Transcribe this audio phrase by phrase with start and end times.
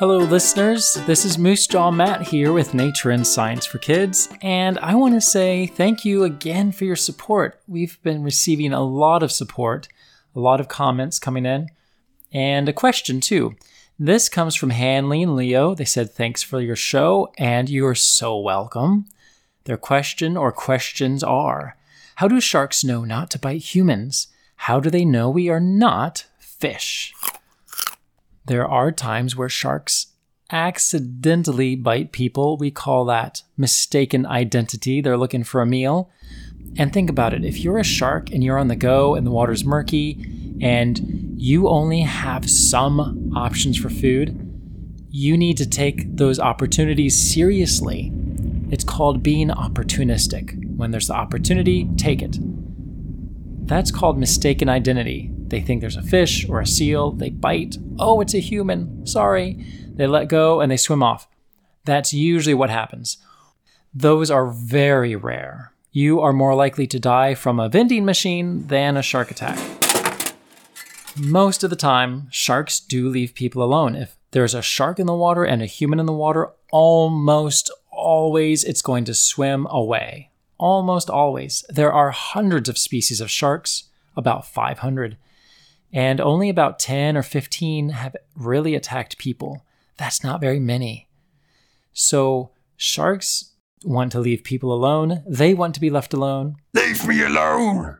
[0.00, 0.94] Hello, listeners.
[1.06, 5.12] This is Moose Jaw Matt here with Nature and Science for Kids, and I want
[5.12, 7.60] to say thank you again for your support.
[7.68, 9.88] We've been receiving a lot of support,
[10.34, 11.68] a lot of comments coming in,
[12.32, 13.56] and a question too.
[13.98, 15.74] This comes from Hanley and Leo.
[15.74, 19.04] They said, Thanks for your show, and you are so welcome.
[19.64, 21.76] Their question or questions are
[22.14, 24.28] How do sharks know not to bite humans?
[24.56, 27.12] How do they know we are not fish?
[28.50, 30.08] There are times where sharks
[30.50, 32.56] accidentally bite people.
[32.56, 35.00] We call that mistaken identity.
[35.00, 36.10] They're looking for a meal.
[36.76, 39.30] And think about it if you're a shark and you're on the go and the
[39.30, 41.00] water's murky and
[41.36, 44.36] you only have some options for food,
[45.08, 48.10] you need to take those opportunities seriously.
[48.68, 50.76] It's called being opportunistic.
[50.76, 52.36] When there's the opportunity, take it.
[53.68, 55.30] That's called mistaken identity.
[55.50, 57.76] They think there's a fish or a seal, they bite.
[57.98, 59.04] Oh, it's a human.
[59.06, 59.66] Sorry.
[59.94, 61.28] They let go and they swim off.
[61.84, 63.18] That's usually what happens.
[63.92, 65.72] Those are very rare.
[65.90, 69.58] You are more likely to die from a vending machine than a shark attack.
[71.18, 73.96] Most of the time, sharks do leave people alone.
[73.96, 78.62] If there's a shark in the water and a human in the water, almost always
[78.62, 80.30] it's going to swim away.
[80.58, 81.64] Almost always.
[81.68, 83.84] There are hundreds of species of sharks,
[84.16, 85.16] about 500
[85.92, 89.64] and only about 10 or 15 have really attacked people.
[89.96, 91.08] That's not very many.
[91.92, 93.52] So, sharks
[93.84, 95.22] want to leave people alone.
[95.26, 96.56] They want to be left alone.
[96.74, 97.98] Leave me alone!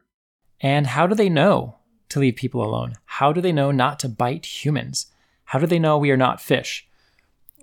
[0.60, 1.76] And how do they know
[2.10, 2.94] to leave people alone?
[3.04, 5.06] How do they know not to bite humans?
[5.44, 6.86] How do they know we are not fish?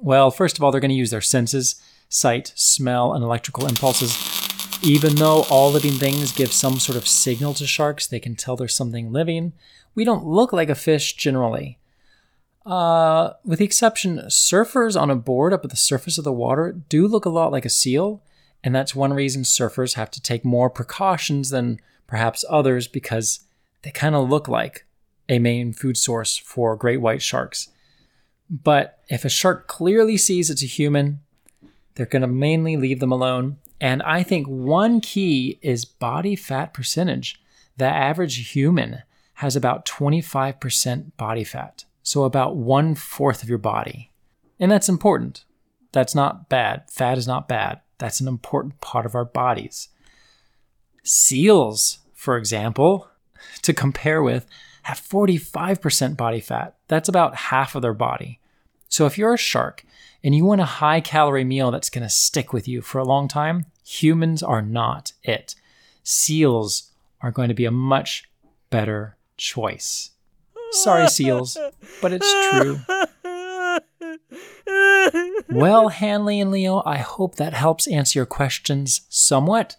[0.01, 4.46] Well, first of all, they're going to use their senses sight, smell, and electrical impulses.
[4.83, 8.55] Even though all living things give some sort of signal to sharks, they can tell
[8.55, 9.53] there's something living
[9.97, 11.79] we don't look like a fish generally.
[12.63, 16.79] Uh, with the exception, surfers on a board up at the surface of the water
[16.87, 18.21] do look a lot like a seal,
[18.63, 23.39] and that's one reason surfers have to take more precautions than perhaps others because
[23.81, 24.85] they kind of look like
[25.27, 27.69] a main food source for great white sharks.
[28.51, 31.21] But if a shark clearly sees it's a human,
[31.95, 33.57] they're going to mainly leave them alone.
[33.79, 37.39] And I think one key is body fat percentage.
[37.77, 39.03] The average human
[39.35, 44.11] has about 25% body fat, so about one fourth of your body.
[44.59, 45.45] And that's important.
[45.91, 46.89] That's not bad.
[46.89, 47.81] Fat is not bad.
[47.99, 49.89] That's an important part of our bodies.
[51.03, 53.09] Seals, for example,
[53.61, 54.47] to compare with,
[54.83, 56.75] have 45% body fat.
[56.87, 58.39] That's about half of their body.
[58.89, 59.83] So if you're a shark
[60.23, 63.05] and you want a high calorie meal that's going to stick with you for a
[63.05, 65.55] long time, humans are not it.
[66.03, 68.29] Seals are going to be a much
[68.69, 70.11] better choice.
[70.71, 71.57] Sorry, seals,
[72.01, 72.79] but it's true.
[75.49, 79.77] Well, Hanley and Leo, I hope that helps answer your questions somewhat.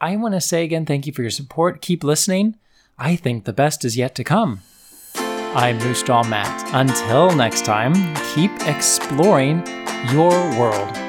[0.00, 1.80] I want to say again, thank you for your support.
[1.80, 2.56] Keep listening.
[2.98, 4.60] I think the best is yet to come.
[5.56, 6.68] I'm Moose Matt.
[6.74, 7.94] Until next time,
[8.34, 9.66] keep exploring
[10.12, 11.05] your world.